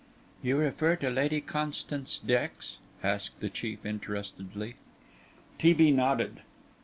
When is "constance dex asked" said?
1.41-3.39